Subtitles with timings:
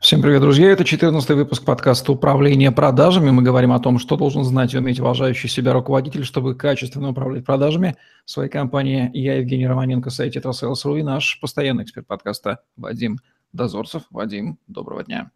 [0.00, 0.70] Всем привет, друзья!
[0.70, 3.30] Это 14 выпуск подкаста «Управление продажами».
[3.30, 7.44] Мы говорим о том, что должен знать и уметь уважающий себя руководитель, чтобы качественно управлять
[7.44, 9.10] продажами своей компании.
[9.12, 13.18] Я Евгений Романенко, сайте Трасселс.ру и наш постоянный эксперт подкаста Вадим
[13.52, 14.04] Дозорцев.
[14.10, 15.32] Вадим, доброго дня.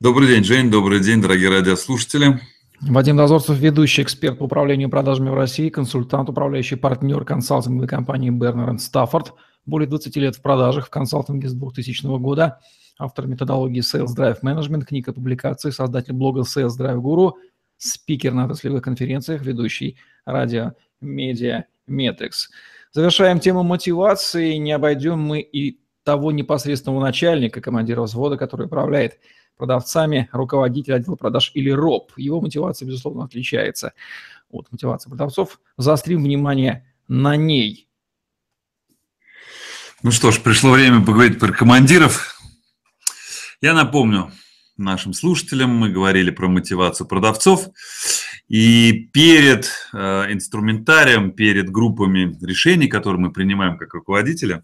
[0.00, 2.40] Добрый день, Жень, добрый день, дорогие радиослушатели.
[2.80, 8.78] Вадим Дозорцев, ведущий эксперт по управлению продажами в России, консультант, управляющий партнер консалтинговой компании Бернер
[8.78, 9.34] Стаффорд,
[9.66, 12.60] более 20 лет в продажах в консалтинге с 2000 года–
[12.98, 17.32] автор методологии Sales Drive Management, книга публикации, создатель блога Sales Drive Guru,
[17.76, 22.50] спикер на отраслевых конференциях, ведущий радио Медиа Метрикс.
[22.92, 24.54] Завершаем тему мотивации.
[24.54, 29.18] Не обойдем мы и того непосредственного начальника, командира взвода, который управляет
[29.56, 32.12] продавцами, руководитель отдела продаж или РОП.
[32.16, 33.92] Его мотивация, безусловно, отличается
[34.50, 35.60] от мотивации продавцов.
[35.76, 37.88] Заострим внимание на ней.
[40.02, 42.37] Ну что ж, пришло время поговорить про командиров.
[43.60, 44.30] Я напомню
[44.76, 47.66] нашим слушателям, мы говорили про мотивацию продавцов,
[48.46, 54.62] и перед э, инструментарием, перед группами решений, которые мы принимаем как руководители,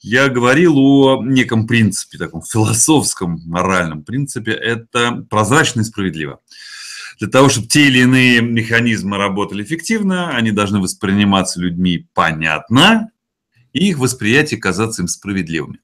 [0.00, 6.40] я говорил о неком принципе, таком философском, моральном принципе, это прозрачно и справедливо.
[7.20, 13.12] Для того, чтобы те или иные механизмы работали эффективно, они должны восприниматься людьми понятно,
[13.72, 15.78] и их восприятие казаться им справедливыми.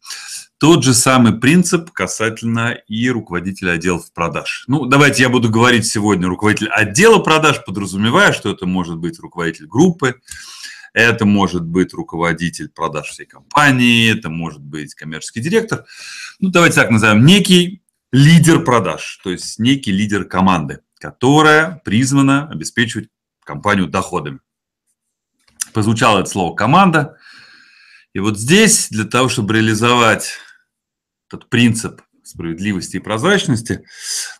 [0.59, 4.65] Тот же самый принцип касательно и руководителя отделов продаж.
[4.69, 9.67] Ну, давайте я буду говорить сегодня руководитель отдела продаж, подразумевая, что это может быть руководитель
[9.67, 10.19] группы,
[10.95, 15.85] это может быть руководитель продаж всей компании, это может быть коммерческий директор.
[16.41, 23.11] Ну, давайте так назовем, некий лидер продаж, то есть некий лидер команды, которая призвана обеспечивать
[23.45, 24.41] компанию доходами.
[25.75, 27.19] Позвучало это слово «команда»,
[28.15, 30.39] и вот здесь для того, чтобы реализовать
[31.29, 33.85] этот принцип справедливости и прозрачности,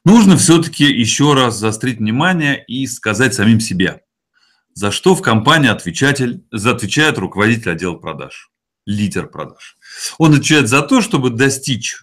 [0.05, 4.03] нужно все-таки еще раз заострить внимание и сказать самим себе,
[4.75, 8.51] за что в компании отвечатель, отвечает руководитель отдела продаж,
[8.87, 9.77] лидер продаж.
[10.19, 12.03] Он отвечает за то, чтобы достичь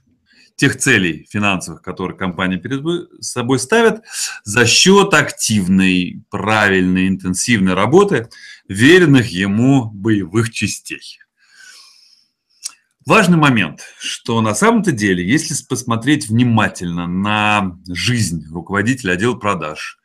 [0.55, 2.83] тех целей финансовых, которые компания перед
[3.21, 4.01] собой ставит,
[4.43, 8.29] за счет активной, правильной, интенсивной работы
[8.67, 11.19] веренных ему боевых частей.
[13.05, 19.99] Важный момент, что на самом-то деле, если посмотреть внимательно на жизнь руководителя отдела продаж,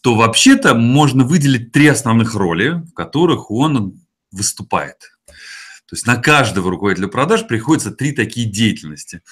[0.00, 4.00] то вообще-то можно выделить три основных роли, в которых он
[4.30, 5.10] выступает.
[5.26, 9.22] То есть на каждого руководителя продаж приходится три такие деятельности.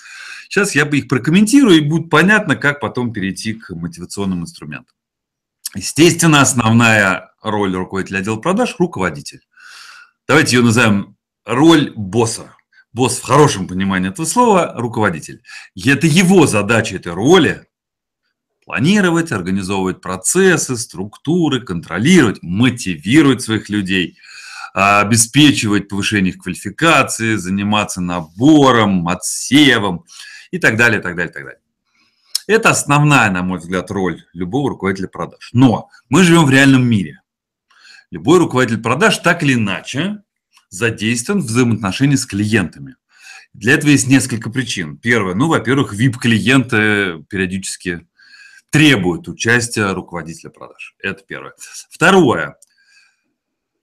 [0.48, 4.94] Сейчас я бы их прокомментирую, и будет понятно, как потом перейти к мотивационным инструментам.
[5.74, 9.40] Естественно, основная роль руководителя отдела продаж– руководитель.
[10.28, 12.54] Давайте ее назовем роль босса
[12.94, 15.42] босс в хорошем понимании этого слова– руководитель.
[15.74, 17.66] И это его задача этой роли–
[18.64, 24.16] планировать, организовывать процессы, структуры, контролировать, мотивировать своих людей,
[24.72, 30.06] обеспечивать повышение их квалификации, заниматься набором, отсевом
[30.50, 31.60] и так далее, так далее, так далее.
[32.46, 35.50] Это основная, на мой взгляд, роль любого руководителя продаж.
[35.52, 37.20] Но мы живем в реальном мире.
[38.10, 40.23] Любой руководитель продаж так или иначе
[40.74, 42.96] задействован в взаимоотношении с клиентами.
[43.52, 44.98] Для этого есть несколько причин.
[44.98, 48.06] Первое, ну, во-первых, VIP-клиенты периодически
[48.70, 50.96] требуют участия руководителя продаж.
[50.98, 51.54] Это первое.
[51.88, 52.56] Второе,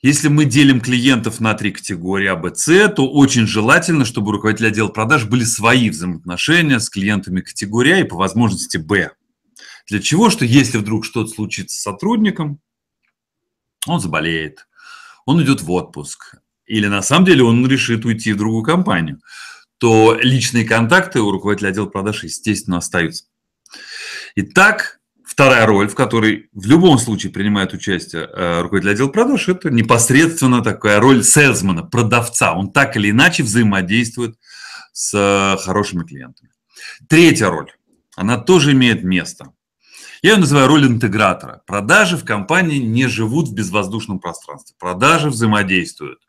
[0.02, 4.68] если мы делим клиентов на три категории А, Б, С, то очень желательно, чтобы руководители
[4.68, 9.12] отдела продаж были свои взаимоотношения с клиентами категории А и по возможности Б.
[9.88, 10.30] Для чего?
[10.30, 12.60] Что если вдруг что-то случится с сотрудником,
[13.88, 14.68] он заболеет,
[15.26, 16.41] он идет в отпуск,
[16.72, 19.20] или на самом деле он решит уйти в другую компанию,
[19.78, 23.26] то личные контакты у руководителя отдела продаж, естественно, остаются.
[24.36, 29.70] Итак, вторая роль, в которой в любом случае принимает участие э, руководитель отдела продаж, это
[29.70, 32.54] непосредственно такая роль селсмена, продавца.
[32.54, 34.36] Он так или иначе взаимодействует
[34.94, 36.52] с э, хорошими клиентами.
[37.10, 37.70] Третья роль,
[38.16, 39.52] она тоже имеет место.
[40.22, 41.64] Я ее называю роль интегратора.
[41.66, 44.76] Продажи в компании не живут в безвоздушном пространстве.
[44.80, 46.20] Продажи взаимодействуют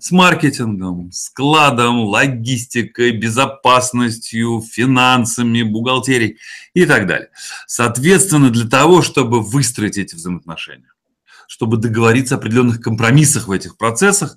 [0.00, 6.38] с маркетингом, складом, логистикой, безопасностью, финансами, бухгалтерией
[6.74, 7.30] и так далее.
[7.66, 10.92] Соответственно, для того, чтобы выстроить эти взаимоотношения,
[11.46, 14.36] чтобы договориться о определенных компромиссах в этих процессах,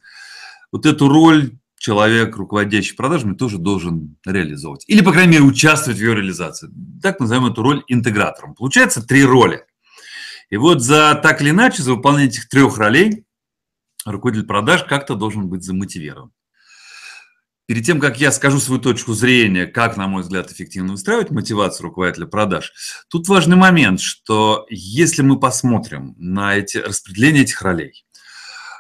[0.72, 4.86] вот эту роль человек, руководящий продажами, тоже должен реализовывать.
[4.88, 6.70] Или, по крайней мере, участвовать в ее реализации.
[7.02, 8.54] Так назовем эту роль интегратором.
[8.54, 9.66] Получается три роли.
[10.52, 13.26] И вот за так или иначе, за выполнение этих трех ролей–
[14.06, 16.32] руководитель продаж как-то должен быть замотивирован.
[17.68, 21.86] перед тем, как я скажу свою точку зрения, как, на мой взгляд, эффективно выстраивать мотивацию
[21.86, 22.74] руководителя продаж,
[23.10, 28.06] тут важный момент, что если мы посмотрим на эти распределение этих ролей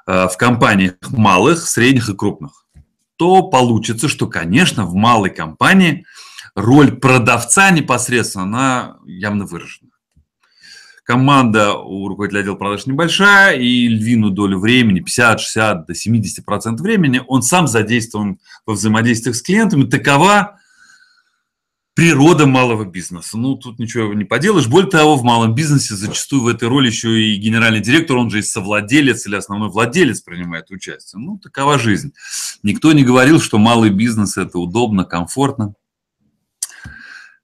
[0.07, 2.65] э, в компаниях малых, средних и крупных,
[3.15, 6.05] то получится, что, конечно, в малой компании
[6.55, 9.90] роль продавца непосредственно, она явно выражена.
[11.03, 17.21] Команда у руководителя отдела продаж небольшая, и львиную долю времени, 50, 60 до 70% времени,
[17.27, 19.85] он сам задействован во взаимодействиях с клиентами.
[19.85, 20.59] Такова
[21.93, 23.37] природа малого бизнеса.
[23.37, 24.67] Ну, тут ничего не поделаешь.
[24.67, 28.39] Более того, в малом бизнесе зачастую в этой роли еще и генеральный директор, он же
[28.39, 31.21] и совладелец или основной владелец принимает участие.
[31.21, 32.13] Ну, такова жизнь.
[32.63, 35.73] Никто не говорил, что малый бизнес– это удобно, комфортно.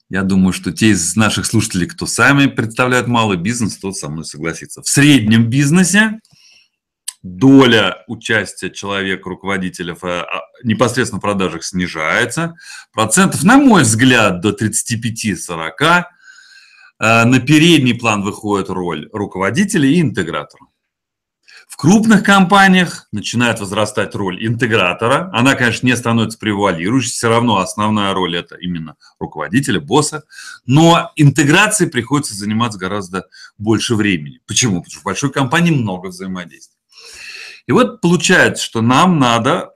[0.10, 4.24] Я думаю, что те из наших слушателей, кто сами представляют малый бизнес, тот со мной
[4.24, 4.82] согласится.
[4.82, 6.20] В среднем бизнесе
[7.24, 10.26] доля участия человека, руководителя в а,
[10.64, 12.56] непосредственно в продажах снижается.
[12.94, 16.06] Процентов, на мой взгляд, до 35-40.
[17.00, 20.68] А, на передний план выходит роль руководителя и интегратора.
[21.68, 25.30] В крупных компаниях начинает возрастать роль интегратора.
[25.34, 30.24] Она, конечно, не становится превалирующей, все равно основная роль это именно руководителя, босса.
[30.66, 33.28] Но интеграцией приходится заниматься гораздо
[33.58, 34.40] больше времени.
[34.48, 34.82] Почему?
[34.82, 36.78] Потому что в большой компании много взаимодействий.
[37.68, 39.74] И вот получается, что нам надо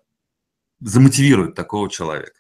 [0.79, 2.33] замотивировать такого человека.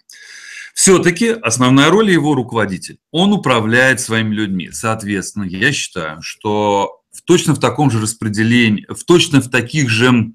[0.73, 2.99] Все-таки основная роль его руководитель.
[3.11, 4.71] Он управляет своими людьми.
[4.71, 10.33] Соответственно, я считаю, что в точно в таком же распределении, в точно в таких же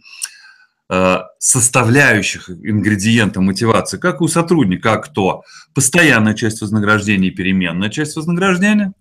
[0.89, 5.43] э, составляющих ингредиента мотивации, как у сотрудника, как то
[5.75, 8.93] постоянная часть вознаграждения и переменная часть вознаграждения.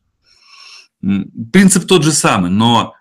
[1.01, 2.94] Принцип тот же самый, но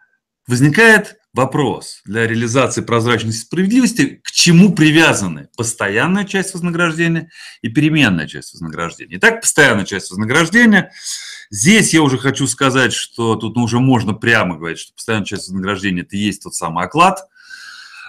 [0.47, 8.27] возникает вопрос для реализации прозрачности и справедливости, к чему привязаны постоянная часть вознаграждения и переменная
[8.27, 9.19] часть вознаграждения.
[9.19, 10.91] Итак, постоянная часть вознаграждения–
[11.51, 16.03] Здесь я уже хочу сказать, что тут уже можно прямо говорить, что постоянная часть вознаграждения–
[16.03, 17.29] это и есть тот самый оклад.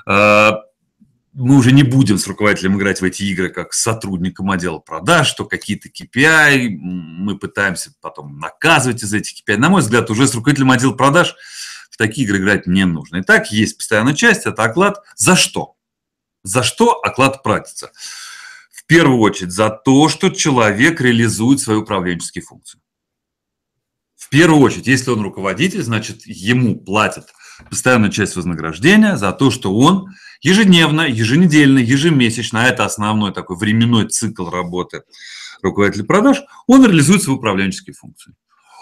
[0.08, 0.54] Э,
[1.34, 5.28] мы уже не будем с руководителем играть в эти игры как с сотрудником отдела продаж,
[5.28, 9.58] что какие-то KPI, мы пытаемся потом наказывать из этих KPI.
[9.58, 11.36] На мой взгляд, уже с руководителем отдела продаж
[11.90, 13.22] в такие игры играть не нужно.
[13.22, 15.04] Итак, есть постоянная часть, это оклад.
[15.16, 15.76] За что?
[16.44, 17.92] За что оклад платится?
[18.72, 22.80] В первую очередь за то, что человек реализует свои управленческие функции.
[24.16, 27.30] В первую очередь, если он руководитель, значит, ему платят
[27.70, 30.08] постоянную часть вознаграждения за то, что он
[30.42, 35.04] ежедневно, еженедельно, ежемесячно, а это основной такой временной цикл работы
[35.62, 38.34] руководителя продаж, он реализует свои управленческие функции.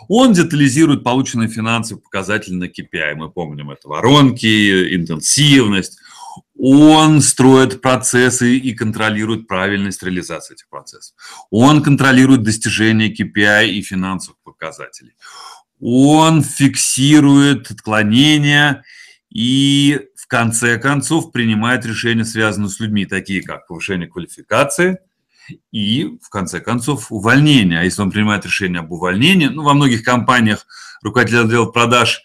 [0.07, 3.15] Он детализирует полученные финансовые показатели на KPI.
[3.15, 5.99] Мы помним это воронки, интенсивность,
[6.57, 11.15] он строит процессы и контролирует правильность реализации этих процессов.
[11.49, 15.13] Он контролирует достижение KPI и финансовых показателей.
[15.79, 18.83] Он фиксирует отклонения
[19.29, 24.99] и в конце концов принимает решения, связанные с людьми, такие как повышение квалификации
[25.71, 27.79] и, в конце концов, увольнение.
[27.79, 30.65] А если он принимает решение об увольнении, ну, во многих компаниях
[31.01, 32.21] руководитель отдела продаж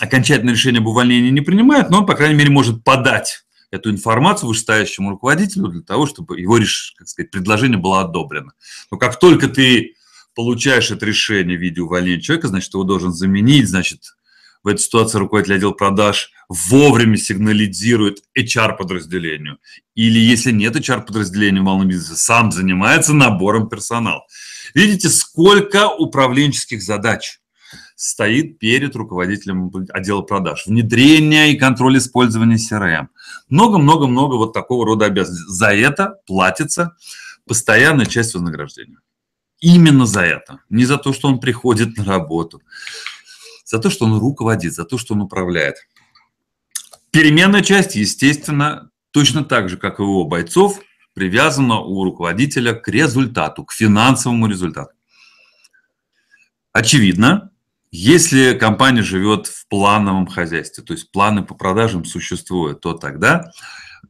[0.00, 4.48] окончательное решение об увольнении не принимает, но он, по крайней мере, может подать эту информацию
[4.48, 8.52] вышестоящему руководителю для того, чтобы его как сказать, предложение было одобрено.
[8.90, 9.94] Но как только ты
[10.34, 14.15] получаешь это решение в виде увольнения человека, значит, его должен заменить, значит,
[14.66, 19.58] в этой ситуации руководитель отдела продаж вовремя сигнализирует HR-подразделению.
[19.94, 24.24] Или если нет HR-подразделения в малом бизнесе, сам занимается набором персонала.
[24.74, 27.38] Видите, сколько управленческих задач
[27.94, 30.66] стоит перед руководителем отдела продаж.
[30.66, 33.06] Внедрение и контроль использования CRM.
[33.48, 35.48] Много-много-много вот такого рода обязанностей.
[35.48, 36.96] За это платится
[37.46, 38.98] постоянная часть вознаграждения.
[39.60, 40.58] Именно за это.
[40.70, 42.60] Не за то, что он приходит на работу.
[43.66, 45.74] За то, что он руководит, за то, что он управляет.
[47.10, 50.80] Переменная часть, естественно, точно так же, как и у бойцов,
[51.14, 54.92] привязана у руководителя к результату, к финансовому результату.
[56.72, 57.50] Очевидно,
[57.90, 63.50] если компания живет в плановом хозяйстве, то есть планы по продажам существуют, то тогда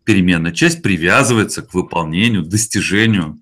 [0.04, 3.40] переменная часть привязывается к выполнению, достижению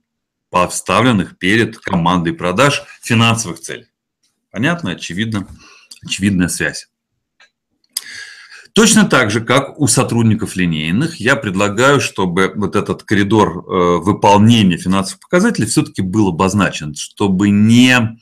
[0.51, 3.87] поставленных перед командой продаж финансовых целей.
[4.53, 5.49] Понятно, очевидно,
[6.05, 6.89] очевидная связь.
[8.75, 14.77] Точно так же, как у сотрудников линейных, я предлагаю, чтобы вот этот коридор э, выполнения
[14.77, 18.19] финансовых показателей все-таки был обозначен, чтобы не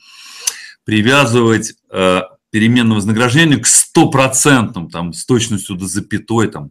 [0.85, 2.21] привязывать э,
[2.51, 6.69] переменное вознаграждение к стопроцентным, там, с точностью до запятой, там,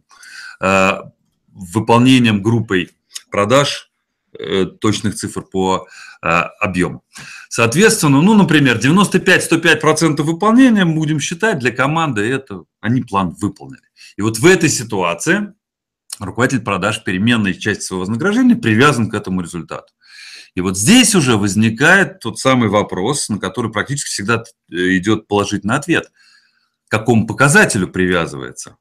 [0.61, 0.99] э,
[1.51, 2.91] выполнением группой
[3.29, 3.89] продаж
[4.81, 5.87] точных цифр по
[6.19, 7.03] объему.
[7.55, 13.83] Соответственно, ну, например, 95-105% выполнения, будем считать, для команды это они план выполнили.
[14.17, 15.53] И вот в этой ситуации
[16.19, 19.93] руководитель продаж переменной части своего вознаграждения привязан к этому результату.
[20.55, 25.75] И вот здесь уже возникает тот самый вопрос, на который практически всегда э, идет положительный
[25.75, 26.11] ответ.
[26.87, 28.77] К какому показателю привязывается?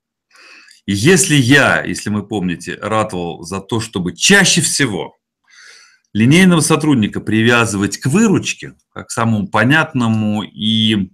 [0.86, 5.18] И если я, если вы помните, ратовал за то, чтобы чаще всего
[6.12, 11.10] линейного сотрудника привязывать к выручке, как к самому понятному и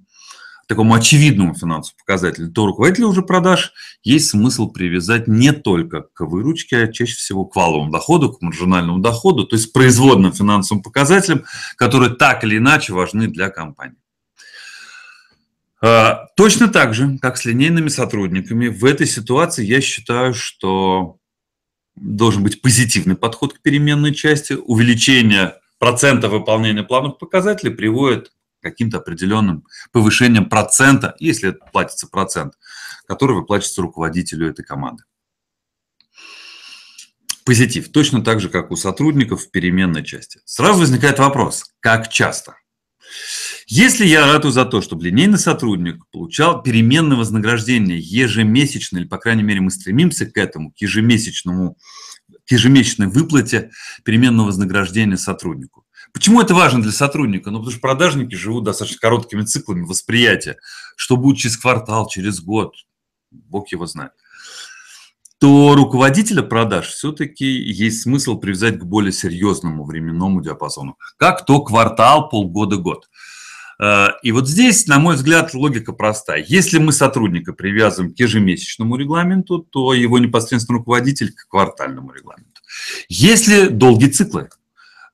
[0.68, 6.84] такому очевидному финансовому показателю, то руководителя уже продаж есть смысл привязать не только к выручке,
[6.84, 11.44] а чаще всего к валовому доходу, к маржинальному доходу, то есть производным финансовым показателям,
[11.76, 13.96] которые так или иначе важны для компании.
[15.80, 21.17] А, точно так же, как с линейными сотрудниками, в этой ситуации я считаю, что
[22.00, 24.52] должен быть позитивный подход к переменной части.
[24.52, 32.54] Увеличение процента выполнения плановых показателей приводит каким-то определенным повышением процента, если платится процент,
[33.06, 35.04] который выплачивается руководителю этой команды.
[37.44, 37.90] Позитив.
[37.90, 40.40] Точно так же, как у сотрудников в переменной части.
[40.44, 42.56] Сразу возникает вопрос, как часто?
[43.66, 49.42] Если я ратую за то, чтобы линейный сотрудник получал переменное вознаграждение ежемесячно, или, по крайней
[49.42, 51.76] мере, мы стремимся к этому, к ежемесячному,
[52.46, 53.70] к ежемесячной выплате
[54.04, 57.50] переменного вознаграждения сотруднику, Почему это важно для сотрудника?
[57.50, 60.56] Ну, потому что продажники живут достаточно короткими циклами восприятия.
[60.96, 62.74] Что будет через квартал, через год,
[63.30, 64.12] бог его знает.
[65.38, 70.96] То руководителя продаж все-таки есть смысл привязать к более серьезному временному диапазону.
[71.16, 73.08] Как то квартал, полгода, год.
[73.80, 76.44] Э, и вот здесь, на мой взгляд, логика простая.
[76.46, 82.60] Если мы сотрудника привязываем к ежемесячному регламенту, то его непосредственно руководитель к квартальному регламенту.
[83.08, 84.48] Если долгие циклы,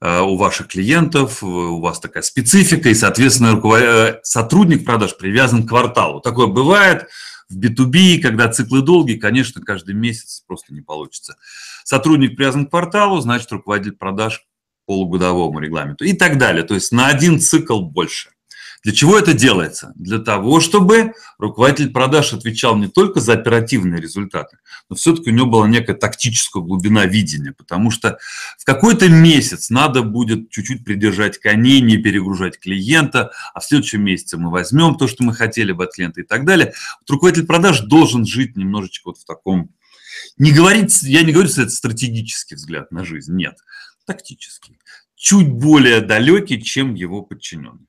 [0.04, 5.68] Э, у ваших клиентов, у вас такая специфика, и, соответственно, э, сотрудник продаж привязан к
[5.70, 6.20] кварталу.
[6.20, 7.08] Такое бывает
[7.48, 11.36] в B2B, когда циклы долгие, конечно, каждый месяц просто не получится.
[11.84, 14.46] Сотрудник привязан к кварталу, значит, руководитель продаж
[14.86, 16.62] полугодовому регламенту и так далее.
[16.62, 18.30] То есть на один цикл больше.
[18.84, 19.92] Для чего это делается?
[19.96, 24.58] Для того, чтобы руководитель продаж отвечал не только за оперативные результаты,
[24.90, 28.18] но все-таки у него была некая тактическая глубина видения, потому что
[28.58, 34.36] в какой-то месяц надо будет чуть-чуть придержать коней, не перегружать клиента, а в следующем месяце
[34.36, 36.74] мы возьмем то, что мы хотели бы от клиента и так далее.
[37.00, 39.70] Вот руководитель продаж должен жить немножечко вот в таком...
[40.36, 43.56] Не говорить, я не говорю, что это стратегический взгляд на жизнь, нет,
[44.04, 44.78] тактический,
[45.16, 47.86] чуть более далекий, чем его подчиненный.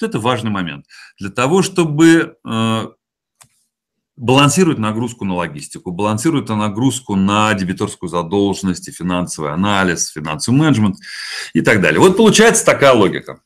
[0.00, 0.86] Вот это важный момент.
[1.18, 2.86] Для того, чтобы э,
[4.16, 10.96] балансировать нагрузку на логистику, балансировать нагрузку на дебиторскую задолженность, финансовый анализ, финансовый менеджмент
[11.52, 12.00] и так далее.
[12.00, 13.40] Вот получается такая логика.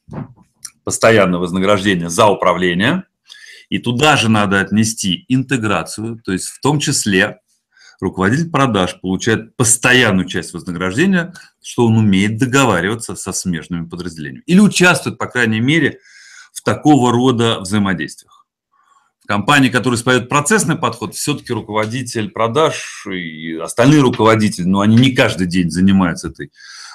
[0.85, 3.05] Постоянное вознаграждение за управление,
[3.69, 7.41] и туда же надо отнести интеграцию, то есть в том числе
[8.01, 14.45] руководитель продаж получает постоянную часть вознаграждения, что он умеет договариваться со смежными подразделениями.
[14.47, 16.01] Или участвует, по крайней мере,
[16.63, 18.47] такого рода взаимодействиях.
[19.23, 25.13] В компании, которая исповедует процессный подход, все-таки руководитель продаж и остальные руководители, но они не
[25.13, 26.51] каждый день занимаются этой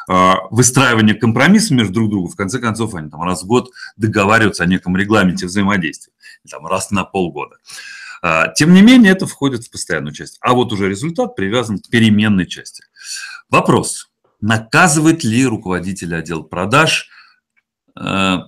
[0.08, 2.32] а, выстраиванием компромисса между друг другом.
[2.32, 6.14] В конце концов, они там раз в год договариваются о неком регламенте взаимодействия,
[6.50, 7.58] там раз на полгода.
[8.22, 10.38] А, тем не менее, это входит в постоянную часть.
[10.42, 12.84] А вот уже результат привязан к переменной части.
[13.50, 14.10] Вопрос.
[14.40, 17.10] Наказывает ли руководитель отдела продаж
[17.96, 18.46] а,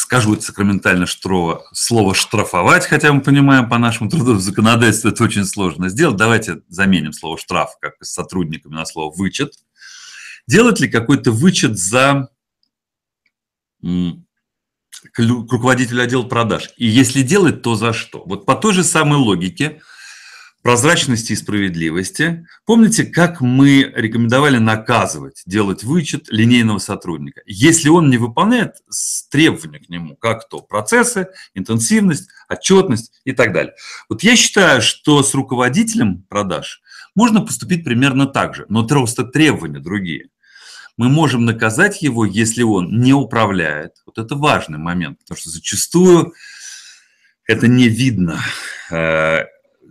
[0.00, 5.90] скажу сакраментально что слово «штрафовать», хотя мы понимаем по нашему трудовому законодательству это очень сложно
[5.90, 6.16] сделать.
[6.16, 9.52] Давайте заменим слово «штраф» как с сотрудниками на слово «вычет».
[10.46, 12.30] Делать ли какой-то вычет за
[13.82, 16.70] к руководителю отдела продаж?
[16.78, 18.22] И если делать, то за что?
[18.24, 19.82] Вот по той же самой логике–
[20.62, 22.46] прозрачности и справедливости.
[22.66, 28.76] Помните, как мы рекомендовали наказывать, делать вычет линейного сотрудника, если он не выполняет
[29.30, 33.74] требования к нему, как то процессы, интенсивность, отчетность и так далее.
[34.08, 36.82] Вот я считаю, что с руководителем продаж
[37.14, 40.28] можно поступить примерно так же, но просто требования другие.
[40.96, 44.02] Мы можем наказать его, если он не управляет.
[44.04, 46.34] Вот это важный момент, потому что зачастую
[47.46, 48.40] это не видно
[48.90, 49.44] э,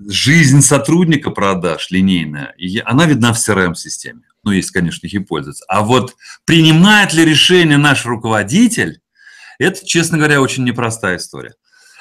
[0.08, 4.22] жизнь сотрудника продаж линейная, она видна в CRM-системе.
[4.44, 5.65] Ну, если, конечно, их и пользоваться.
[5.68, 6.15] А вот
[6.46, 9.01] принимает ли решение наш руководитель,
[9.60, 11.56] это, честно говоря, очень непростая история.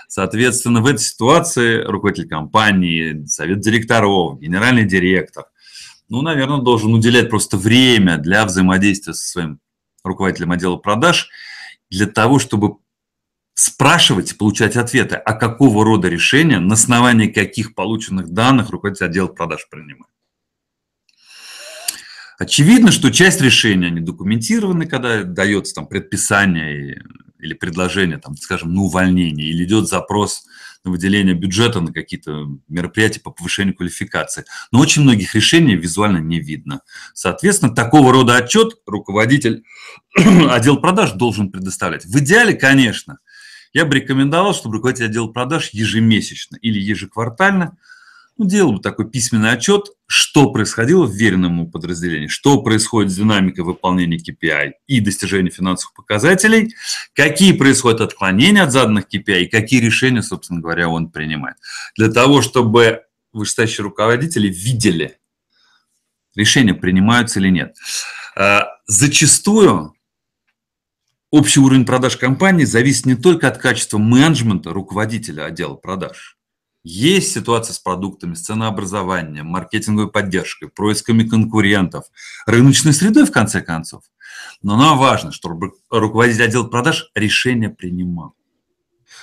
[0.09, 5.47] Соответственно, в этой ситуации руководитель компании, совет директоров, генеральный директор
[6.09, 9.61] ну, наверное, должен уделять просто время для взаимодействия со своим
[10.02, 11.28] руководителем отдела продаж
[11.90, 12.76] для того, чтобы
[13.58, 19.66] спрашивать получать ответы, а какого рода решения, на основании каких полученных данных руководитель отдела продаж
[19.68, 20.12] принимает.
[22.38, 27.02] Очевидно, что часть решения не документированы, когда дается там предписание
[27.40, 30.44] или предложение, там, скажем, на увольнение, или идет запрос
[30.84, 34.44] на выделение бюджета на какие-то мероприятия по повышению квалификации.
[34.70, 36.82] Но очень многих решений визуально не видно.
[37.12, 39.64] Соответственно, такого рода отчет руководитель
[40.14, 42.04] отдел продаж должен предоставлять.
[42.04, 43.18] В идеале, конечно,
[43.78, 47.78] я бы рекомендовал, чтобы руководитель отдела продаж ежемесячно или ежеквартально
[48.37, 53.16] ну, делал бы такой письменный отчет, что происходило в веренном ему подразделении, что происходит с
[53.16, 56.75] динамикой выполнения KPI и достижения финансовых показателей,
[57.12, 61.56] какие происходят отклонения от заданных KPI и какие решения, собственно говоря, он принимает.
[61.97, 65.18] Для того, чтобы вышестоящие руководители видели,
[66.35, 67.76] решения принимаются или нет.
[68.35, 69.94] А, зачастую
[71.30, 76.37] общий уровень продаж компании зависит не только от качества менеджмента руководителя отдела продаж.
[76.85, 82.04] Есть ситуация с продуктами, с ценообразованием, маркетинговой поддержкой, происками конкурентов,
[82.47, 84.04] рыночной средой, в конце концов.
[84.62, 88.35] Но нам важно, чтобы руководитель отдела продаж решение принимал,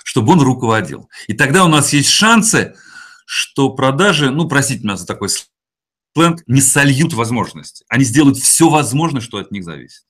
[0.03, 1.09] чтобы он руководил.
[1.27, 2.75] И тогда у нас есть шансы,
[3.25, 7.85] что продажи, ну, простите меня за такой сленг, не сольют возможности.
[7.89, 10.03] Они сделают все возможное, что от них зависит.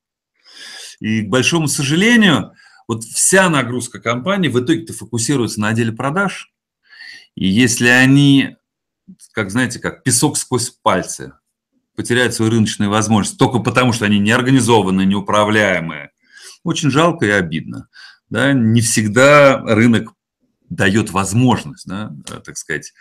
[0.99, 2.53] И, к большому сожалению,
[2.87, 6.53] вот вся нагрузка компании в итоге-то фокусируется на отделе продаж.
[7.35, 8.55] И если они,
[9.33, 11.33] как знаете, как песок сквозь пальцы,
[11.95, 16.11] потеряют свои рыночные возможности только потому, что они неорганизованные, неуправляемые,
[16.63, 17.87] очень жалко и обидно.
[18.29, 18.53] Да?
[18.53, 20.13] Не всегда рынок
[20.69, 22.11] дает возможность, да,
[22.43, 22.93] так сказать,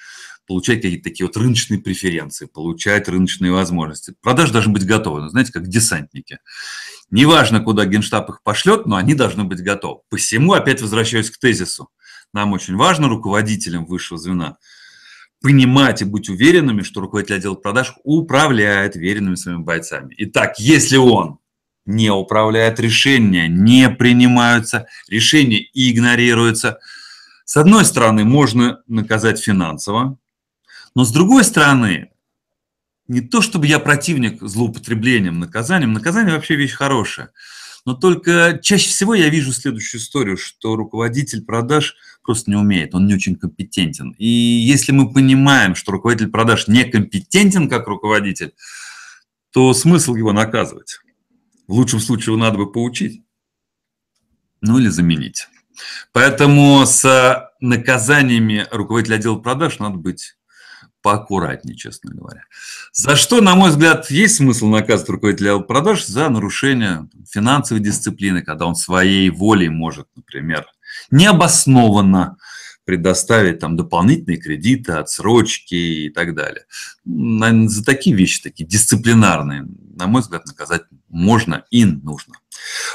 [0.47, 4.15] получать какие-то такие вот рыночные преференции, получать рыночные возможности.
[4.21, 6.39] Продажи должны быть готовы, знаете, как десантники.
[7.11, 10.01] Неважно, куда Генштаб их пошлет, но они должны быть готовы.
[10.09, 11.89] Посему опять возвращаюсь к тезису.
[12.33, 14.59] Нам очень важно руководителям высшего звена
[15.45, 20.15] понимать и быть уверенными, что руководитель отдела продаж управляет веренными своими бойцами.
[20.17, 21.39] Итак, если он
[21.85, 26.79] не управляет, решения не принимаются, решения игнорируются,
[27.45, 30.17] с одной стороны, можно наказать финансово,
[30.95, 32.11] но с другой стороны,
[33.09, 37.33] не то чтобы я противник злоупотреблением наказанием, наказание вообще вещь хорошая,
[37.85, 43.07] но только чаще всего я вижу следующую историю, что руководитель продаж просто не умеет, он
[43.07, 44.15] не очень компетентен.
[44.19, 48.55] И если мы понимаем, что руководитель продаж некомпетентен как руководитель,
[49.51, 51.01] то смысл его наказывать.
[51.69, 53.23] В лучшем случае его надо бы поучить,
[54.63, 55.49] ну или заменить.
[56.13, 60.37] Поэтому с наказаниями руководителя отдела продаж надо быть
[61.05, 62.45] поаккуратнее, честно говоря.
[62.93, 66.07] За что, на мой взгляд, есть смысл наказывать руководителя продаж?
[66.07, 70.67] За нарушение финансовой дисциплины, когда он своей волей может, например,
[71.11, 72.39] необоснованно
[72.87, 76.65] предоставить там дополнительные кредиты, отсрочки и так далее.
[77.05, 82.37] Наверное, за такие вещи, такие дисциплинарные, на мой взгляд, наказать можно и нужно.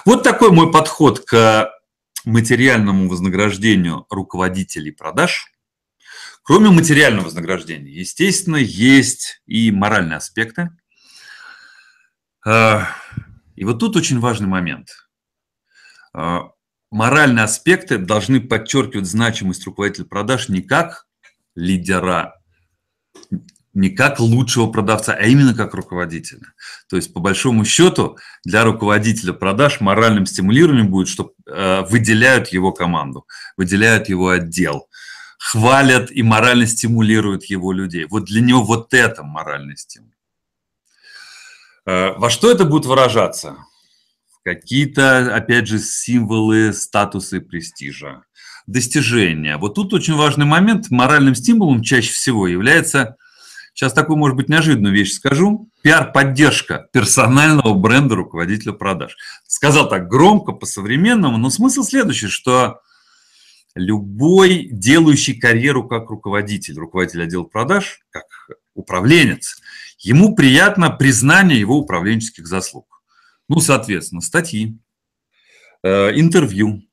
[0.03, 1.69] Вот такой мой подход к
[2.25, 5.48] материальному вознаграждению руководителей продаж.
[6.49, 10.71] Кроме материального вознаграждения, естественно, есть и моральные аспекты.
[12.43, 12.87] А,
[13.55, 14.87] и вот тут очень важный момент.
[16.11, 16.45] А,
[16.89, 21.05] моральные аспекты должны подчеркивать значимость руководителя продаж не как
[21.53, 22.41] лидера,
[23.75, 26.47] не как лучшего продавца, а именно как руководителя.
[26.89, 32.71] То есть, по большому счету, для руководителя продаж моральным стимулированием будет, что э, выделяют его
[32.71, 34.88] команду, выделяют его отдел,
[35.39, 38.05] хвалят и морально стимулируют его людей.
[38.05, 40.13] Вот для него вот это моральный стимул.
[41.87, 43.57] Э, во что это будет выражаться?
[44.43, 48.23] какие-то, опять же, символы статуса и престижа,
[48.67, 49.57] достижения.
[49.57, 50.89] Вот тут очень важный момент.
[50.89, 53.15] Моральным стимулом чаще всего является,
[53.73, 59.15] сейчас такую, может быть, неожиданную вещь скажу, пиар-поддержка персонального бренда руководителя продаж.
[59.47, 62.81] Сказал так громко, по-современному, но смысл следующий, что
[63.75, 68.25] любой делающий карьеру как руководитель, руководитель отдела продаж, как
[68.73, 69.61] управленец,
[69.99, 73.03] ему приятно признание его управленческих заслуг.
[73.47, 74.77] Ну, соответственно, статьи,
[75.83, 76.83] э, интервью.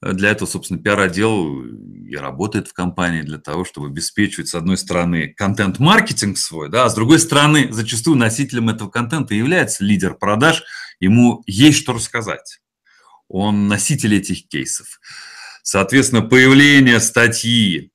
[0.00, 5.34] Для этого, собственно, пиар-отдел и работает в компании для того, чтобы обеспечивать, с одной стороны,
[5.36, 10.62] контент-маркетинг свой, да, а с другой стороны, зачастую носителем этого контента является лидер продаж,
[11.00, 12.60] ему есть что рассказать.
[13.26, 15.00] Он носитель этих кейсов.
[15.70, 17.90] Соответственно, появление статьи,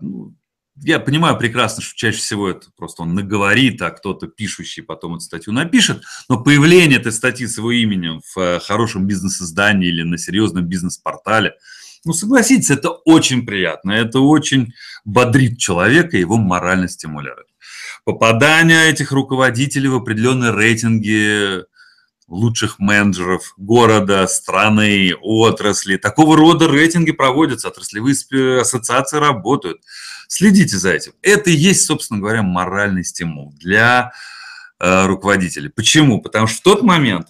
[0.00, 0.36] ну,
[0.76, 5.22] я понимаю прекрасно, что чаще всего это просто он наговорит, а кто-то пишущий потом эту
[5.22, 10.16] статью напишет, но появление этой статьи с его именем в э, хорошем бизнес-издании или на
[10.16, 11.56] серьезном бизнес-портале,
[12.04, 14.72] ну, согласитесь, это очень приятно, это очень
[15.04, 17.48] бодрит человека, его морально стимулирует.
[18.04, 21.64] Попадание этих руководителей в определенные рейтинги
[22.28, 25.96] лучших менеджеров города, страны, отрасли.
[25.96, 29.80] Такого рода рейтинги проводятся, отраслевые ассоциации работают.
[30.28, 31.12] Следите за этим.
[31.22, 34.12] Это и есть, собственно говоря, моральный стимул для
[34.78, 35.70] э, руководителей.
[35.70, 36.20] Почему?
[36.20, 37.28] Потому что в тот момент,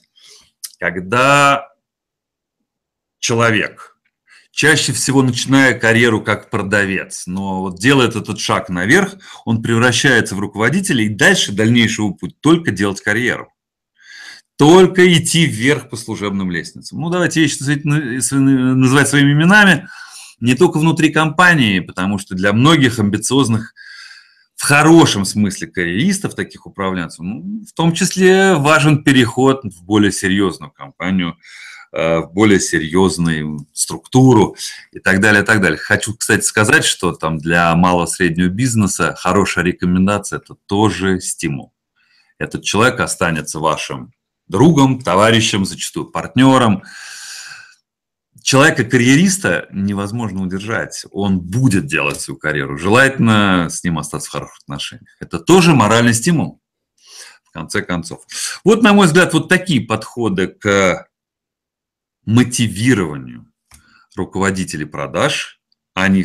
[0.80, 1.68] когда
[3.20, 3.96] человек,
[4.50, 10.40] чаще всего начиная карьеру как продавец, но вот делает этот шаг наверх, он превращается в
[10.40, 13.52] руководителя, и дальше дальнейший путь только делать карьеру
[14.58, 17.00] только идти вверх по служебным лестницам.
[17.00, 19.88] Ну, давайте вещи называть своими именами,
[20.40, 23.72] не только внутри компании, потому что для многих амбициозных,
[24.56, 30.72] в хорошем смысле карьеристов, таких управленцев, ну, в том числе важен переход в более серьезную
[30.72, 31.36] компанию,
[31.92, 34.56] э, в более серьезную структуру
[34.90, 35.78] и так далее, и так далее.
[35.78, 41.72] Хочу, кстати, сказать, что там для малого-среднего бизнеса хорошая рекомендация– это тоже стимул.
[42.38, 44.12] Этот человек останется вашим
[44.48, 46.82] другом, товарищем, зачастую партнером.
[48.42, 51.04] Человека-карьериста невозможно удержать.
[51.10, 52.78] Он будет делать свою карьеру.
[52.78, 55.16] Желательно с ним остаться в хороших отношениях.
[55.20, 56.62] Это тоже моральный стимул,
[57.44, 58.24] в конце концов.
[58.64, 61.08] Вот, на мой взгляд, вот такие подходы к
[62.24, 63.46] мотивированию
[64.16, 65.60] руководителей продаж,
[65.94, 66.24] они,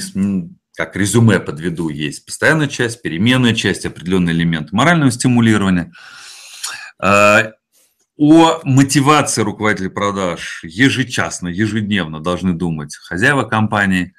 [0.75, 5.91] как резюме подведу, есть постоянная часть, переменная часть, определенный элемент морального стимулирования
[6.99, 7.53] а,
[8.25, 14.13] о мотивации руководителей продаж ежечасно, ежедневно должны думать хозяева компании,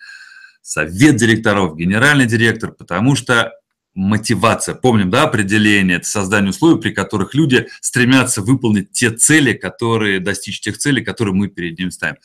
[0.60, 3.54] совет директоров, генеральный директор, потому что
[3.94, 10.20] мотивация, помним, да, определение, это создание условий, при которых люди стремятся выполнить те цели, которые,
[10.20, 12.16] достичь тех целей, которые мы перед ним ставим.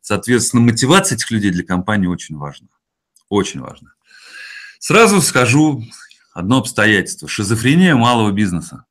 [0.00, 2.68] Соответственно, мотивация этих людей для компании очень важна.
[3.28, 3.90] Очень важна.
[4.78, 5.84] Сразу скажу
[6.32, 7.28] одно обстоятельство.
[7.28, 8.86] Шизофрения малого бизнеса.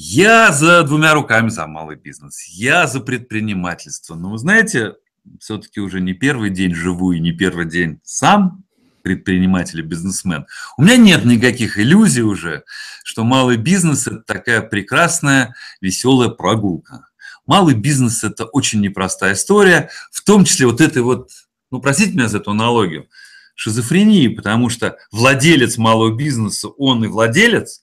[0.00, 4.14] Я за двумя руками за малый бизнес, я за предпринимательство.
[4.14, 4.94] Но вы знаете,
[5.40, 8.62] все-таки уже не первый день живу и не первый день сам
[9.02, 10.46] предприниматель и бизнесмен.
[10.76, 12.62] У меня нет никаких иллюзий уже,
[13.02, 17.08] что малый бизнес– это такая прекрасная, веселая прогулка.
[17.44, 21.32] Малый бизнес– это очень непростая история, в том числе вот этой вот,
[21.72, 23.08] ну, простите меня за эту аналогию,
[23.56, 27.82] шизофрении, потому что владелец малого бизнеса, он и владелец,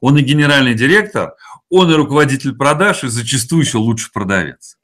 [0.00, 1.34] он и генеральный директор,
[1.68, 4.78] он и руководитель продаж, и зачастую еще лучше продавец.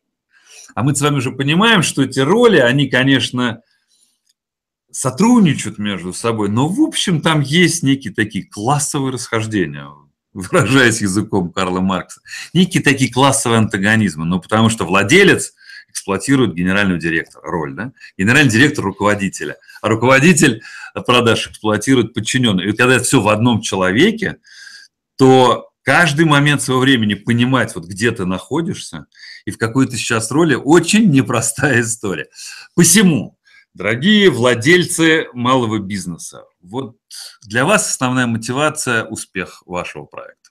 [0.74, 3.60] А мы с вами уже понимаем, что эти роли, они, конечно,
[4.90, 9.88] сотрудничают между собой, но, в общем, там есть некие такие классовые расхождения,
[10.32, 12.20] выражаясь языком Карла Маркса,
[12.52, 15.54] некие такие классовые антагонизмы, ну, потому что владелец
[15.88, 17.92] эксплуатирует генерального директора, роль, да?
[18.16, 20.62] Генеральный директор руководителя, а руководитель
[21.06, 22.66] продаж эксплуатирует подчиненного.
[22.66, 24.38] И когда это все в одном человеке,
[25.16, 29.06] то каждый момент своего времени понимать, вот где ты находишься
[29.44, 32.28] и в какой ты сейчас роли, очень непростая история.
[32.74, 33.38] Посему,
[33.74, 36.96] дорогие владельцы малого бизнеса, вот
[37.42, 40.50] для вас основная мотивация– успех вашего проекта.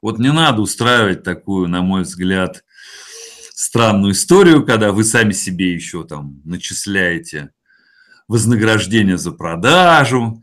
[0.00, 2.64] Вот не надо устраивать такую, на мой взгляд,
[3.54, 7.50] странную историю, когда вы сами себе еще там начисляете
[8.26, 10.42] вознаграждение за продажу,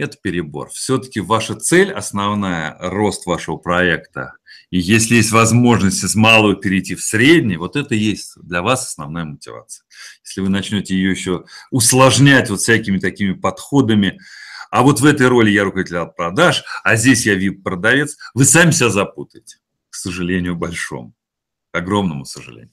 [0.00, 0.70] это перебор.
[0.70, 4.34] Все-таки ваша цель основная, рост вашего проекта,
[4.70, 9.24] и если есть возможность с малого перейти в средний, вот это есть для вас основная
[9.24, 9.84] мотивация.
[10.24, 14.20] Если вы начнете ее еще усложнять вот всякими такими подходами,
[14.70, 18.90] а вот в этой роли я руководитель продаж, а здесь я VIP-продавец, вы сами себя
[18.90, 19.58] запутаете,
[19.90, 21.14] к сожалению, большому,
[21.72, 22.72] к огромному сожалению.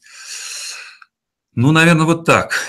[1.56, 2.60] Ну, наверное, вот так.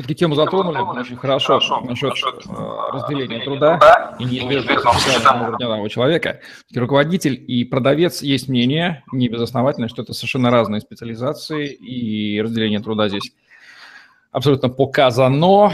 [0.00, 6.40] Все-таки тему затронули очень хорошо, хорошо насчет э, разделения труда и неизвестного уровня человека.
[6.74, 13.10] Руководитель и продавец есть мнение, не безосновательное, что это совершенно разные специализации, и разделение труда
[13.10, 13.34] здесь
[14.32, 15.70] абсолютно показано.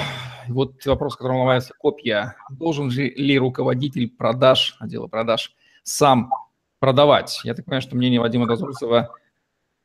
[0.48, 2.34] Вот вопрос, который называется копья.
[2.50, 6.32] Должен ли руководитель продаж, отдела продаж, сам
[6.80, 7.42] продавать?
[7.44, 9.14] Я так понимаю, что мнение Вадима Дозорцева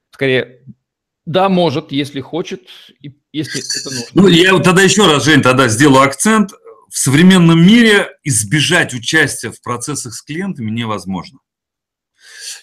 [0.09, 0.63] скорее
[1.25, 2.67] да, может, если хочет,
[3.01, 4.21] и если это нужно.
[4.21, 6.51] Ну, я тогда еще раз, Жень, тогда сделаю акцент.
[6.89, 11.39] В современном мире избежать участия в процессах с клиентами невозможно.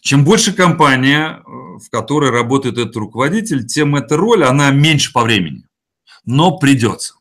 [0.02, 5.22] Чем больше компания, э, в которой работает этот руководитель, тем эта роль, она меньше по
[5.22, 5.64] времени.
[6.24, 7.14] Но придется.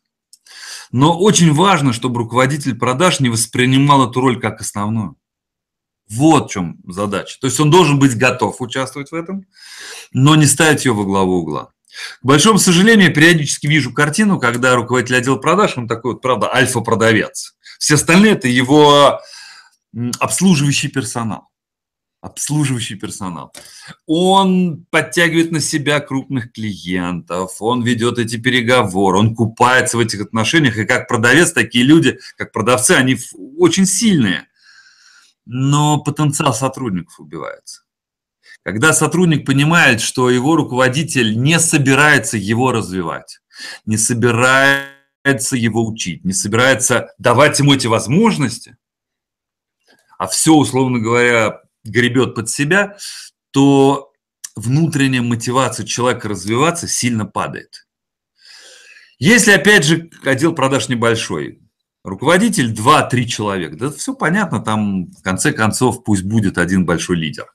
[0.92, 5.16] Но очень важно, чтобы руководитель продаж не воспринимал эту роль как основную.
[6.10, 7.38] Вот в чем задача.
[7.40, 9.46] То есть он должен быть готов участвовать в этом,
[10.12, 11.72] но не ставить ее во главу угла.
[12.22, 16.54] К большому сожалению, я периодически вижу картину, когда руководитель отдела продаж, он такой вот, правда,
[16.54, 17.56] альфа-продавец.
[17.80, 19.20] Все остальные– это его
[20.20, 21.50] обслуживающий персонал.
[22.22, 23.54] Обслуживающий персонал.
[24.06, 30.78] Он подтягивает на себя крупных клиентов, он ведет эти переговоры, он купается в этих отношениях.
[30.78, 33.18] И как продавец, такие люди, как продавцы, они
[33.58, 34.48] очень сильные.
[35.50, 37.84] Но потенциал сотрудников убивается.
[38.64, 43.40] Когда сотрудник понимает, что его руководитель не собирается его развивать,
[43.86, 48.76] не собирается его учить, не собирается давать ему эти возможности,
[50.18, 52.98] а все, условно говоря, гребет под себя,
[53.52, 54.12] то
[54.58, 57.88] внутренняя мотивация человека развиваться сильно падает.
[59.18, 61.62] Если, опять же, отдел продаж небольшой,
[62.08, 67.48] руководитель 2-3 человека, да все понятно, там в конце концов пусть будет один большой лидер.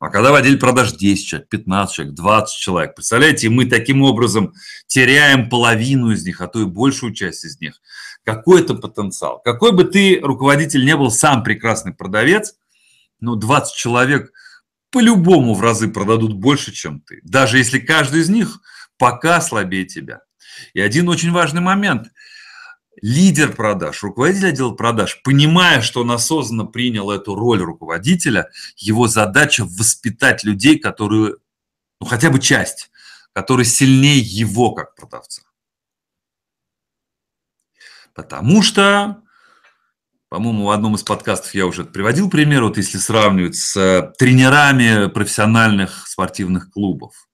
[0.00, 4.54] А когда в отделе продаж 10 человек, 15 человек, 20 человек, представляете, мы таким образом
[4.86, 7.82] теряем половину из них, а то и большую часть из них.
[8.24, 9.40] Какой это потенциал?
[9.44, 12.54] Какой бы ты руководитель не был, сам прекрасный продавец,
[13.20, 14.30] ну, 20 человек
[14.90, 17.20] по-любому в разы продадут больше, чем ты.
[17.24, 18.60] Даже если каждый из них
[18.96, 20.20] пока слабее тебя.
[20.72, 22.08] И один очень важный момент–
[23.02, 29.64] лидер продаж, руководитель отдела продаж, понимая, что он осознанно принял эту роль руководителя, его задача
[29.64, 31.36] воспитать людей, которые,
[32.00, 32.90] ну хотя бы часть,
[33.32, 35.42] которые сильнее его как продавца.
[38.14, 39.22] Потому что,
[40.28, 46.08] по-моему, в одном из подкастов я уже приводил пример, вот если сравнивать с тренерами профессиональных
[46.08, 47.28] спортивных клубов,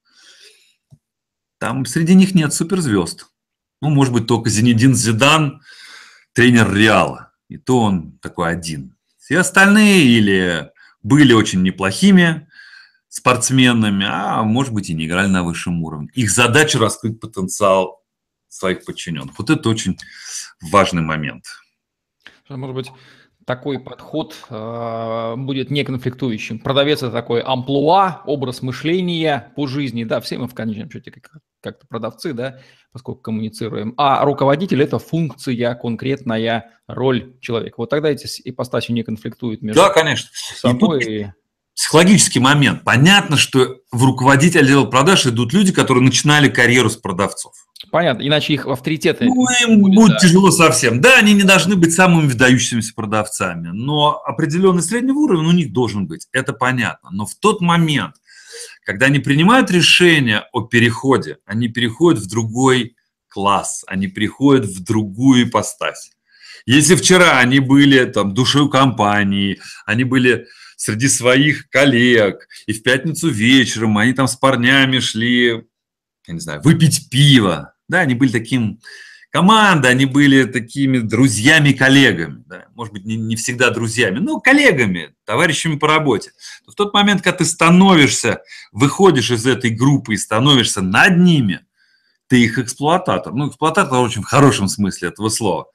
[1.58, 3.26] там среди них нет суперзвезд
[3.84, 5.60] ну, может быть, только Зенедин Зидан,
[6.32, 7.32] тренер Реала.
[7.48, 8.96] И то он такой один.
[9.18, 10.70] Все остальные или
[11.02, 12.48] были очень неплохими
[13.10, 16.08] спортсменами, а может быть и не играли на высшем уровне.
[16.14, 18.02] Их задача раскрыть потенциал
[18.48, 19.38] своих подчиненных.
[19.38, 19.98] Вот это очень
[20.62, 21.44] важный момент.
[22.48, 22.90] Может быть,
[23.46, 26.58] такой подход э, будет неконфликтующим.
[26.58, 30.04] Продавец– это такой амплуа, образ мышления по жизни.
[30.04, 32.58] Да, все мы в конечном счете как, как-то продавцы, да,
[32.92, 33.94] поскольку коммуницируем.
[33.96, 37.76] А руководитель– это функция, конкретная роль человека.
[37.78, 40.30] Вот тогда эти ипостаси не конфликтуют между да, конечно.
[40.32, 41.04] собой.
[41.04, 41.26] И
[41.74, 42.84] психологический момент.
[42.84, 47.52] Понятно, что в руководитель отдела продаж идут люди, которые начинали карьеру с продавцов.
[47.94, 49.24] Понятно, иначе их авторитеты...
[49.26, 50.18] Ну, им будет, будет да.
[50.18, 51.00] тяжело совсем.
[51.00, 56.08] Да, они не должны быть самыми выдающимися продавцами, но определенный средний уровень у них должен
[56.08, 57.10] быть, это понятно.
[57.12, 58.16] Но в тот момент,
[58.84, 62.96] когда они принимают решение о переходе, они переходят в другой
[63.28, 66.10] класс, они переходят в другую ипостась.
[66.66, 73.28] Если вчера они были там душой компании, они были среди своих коллег, и в пятницу
[73.28, 75.62] вечером они там с парнями шли,
[76.26, 78.80] я не знаю, выпить пиво, да, они были таким
[79.30, 85.76] команда, они были такими друзьями-коллегами, да, может быть, не, не всегда друзьями, но коллегами, товарищами
[85.76, 86.32] по работе.
[86.66, 91.60] Но в тот момент, когда ты становишься, выходишь из этой группы и становишься над ними,
[92.26, 93.32] ты их эксплуататор.
[93.32, 95.66] Ну, эксплуататор очень в хорошем смысле этого слова.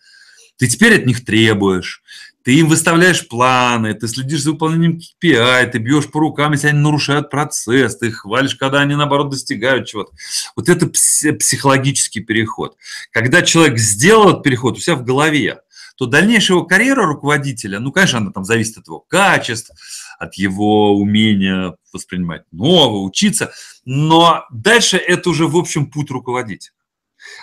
[0.58, 2.04] Ты теперь от них требуешь,
[2.44, 6.80] ты им выставляешь планы, ты следишь за выполнением KPI, ты бьешь по рукам, если они
[6.80, 10.12] нарушают процесс, ты их хвалишь, когда они, наоборот, достигают чего-то.
[10.56, 12.78] Вот это психологический переход.
[13.12, 15.60] Когда человек сделал этот переход у себя в голове,
[15.98, 19.72] то дальнейшая его карьера руководителя, ну, конечно, она там зависит от его качеств,
[20.18, 23.52] от его умения воспринимать новое, учиться,
[23.84, 26.74] но дальше это уже, в общем, путь руководителя.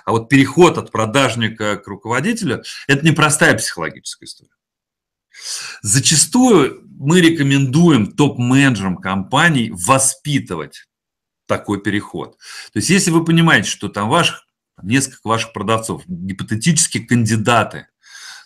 [0.07, 4.56] А вот переход от продажника к руководителю– это непростая психологическая история.
[5.83, 10.87] Зачастую мы рекомендуем топ-менеджерам компаний воспитывать
[11.46, 12.37] такой переход.
[12.72, 14.46] То есть, если вы понимаете, что там ваших,
[14.83, 17.87] несколько ваших продавцов, гипотетические кандидаты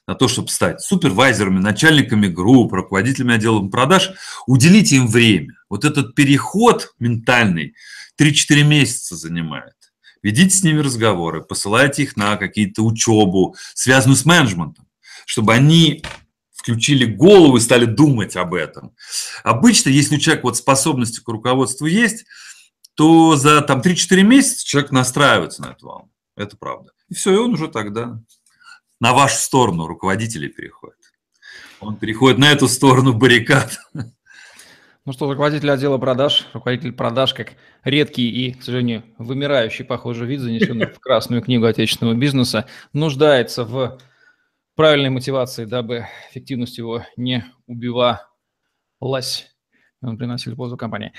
[0.07, 4.11] на то, чтобы стать супервайзерами, начальниками групп, руководителями отделов продаж,
[4.47, 5.55] уделите им время.
[5.69, 7.75] Вот этот переход ментальный
[8.21, 9.75] 3-4 месяца занимает.
[10.23, 14.87] Ведите с ними разговоры, посылайте их на какие-то учебу, связанную с менеджментом,
[15.25, 16.03] чтобы они
[16.61, 18.95] включили голову и стали думать об этом.
[19.45, 22.27] Обычно, если у человека вот способности к руководству есть,
[22.95, 26.11] то за там 3-4 месяца человек настраивается на эту волну.
[26.37, 26.93] Это правда.
[27.09, 28.21] И все, и он уже тогда
[29.01, 30.99] на вашу сторону руководителей переходит.
[31.81, 33.79] Он переходит на эту сторону баррикад.
[35.07, 40.41] Ну что, руководитель отдела продаж, руководитель продаж как редкий и, к сожалению, вымирающий, похоже, вид,
[40.41, 43.99] занесенный в красную книгу отечественного бизнеса, нуждается в
[44.81, 48.25] правильной мотивации, дабы эффективность его не убивалась.
[50.01, 51.13] Он приносил пользу компании.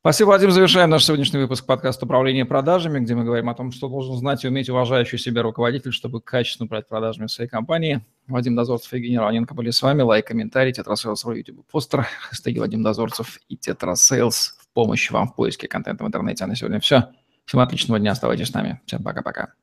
[0.00, 0.50] Спасибо, Вадим.
[0.50, 4.44] Завершаем наш сегодняшний выпуск подкаста «Управление продажами», где мы говорим о том, что должен знать
[4.44, 8.04] и уметь уважающий себя руководитель, чтобы качественно управлять продажами в своей компании.
[8.26, 10.02] Вадим Дозорцев и Евгений Равненко были с вами.
[10.02, 15.68] Лайк, комментарий, TetraSales YouTube, постер, хэштеги Вадим Дозорцев и TetraSales в помощь вам в поиске
[15.68, 16.44] контента в интернете.
[16.44, 17.08] А на сегодня все.
[17.46, 18.12] Всем отличного дня.
[18.12, 18.78] Оставайтесь с нами.
[18.84, 19.54] Всем пока-пока.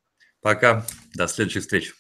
[0.41, 0.87] Пока.
[1.13, 1.93] До следующих встреч.